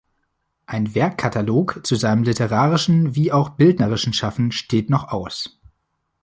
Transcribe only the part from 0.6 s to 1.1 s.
Ein